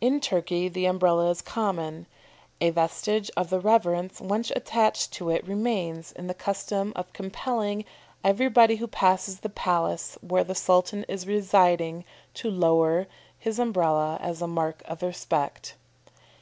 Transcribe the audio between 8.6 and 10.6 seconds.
who passes the palace where the